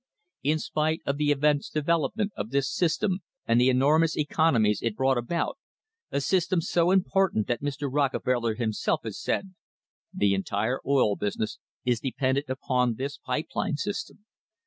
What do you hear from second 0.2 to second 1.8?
In spite of the immense